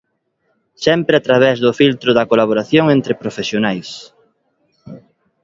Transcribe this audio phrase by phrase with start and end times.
[0.85, 3.89] Sempre a través do filtro da colaboración entre profesionais.